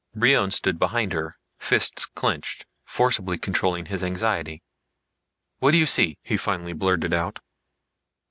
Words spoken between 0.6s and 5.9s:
behind her, fists clenched, forceably controlling his anxiety. "What do you